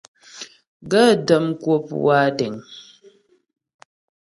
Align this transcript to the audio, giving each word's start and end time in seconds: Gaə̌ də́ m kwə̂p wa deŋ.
Gaə̌ 0.89 1.09
də́ 1.27 1.39
m 1.45 1.47
kwə̂p 1.61 1.85
wa 2.05 2.19
deŋ. 2.37 2.53